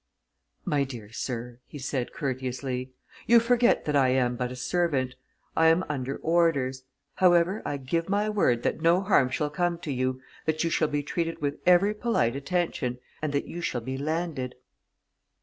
[0.65, 2.91] "My dear sir!" he said courteously.
[3.27, 5.13] "You forget that I am but a servant.
[5.55, 6.85] I am under orders.
[7.17, 10.87] However, I give my word that no harm shall come to you, that you shall
[10.87, 14.55] be treated with every polite attention, and that you shall be landed."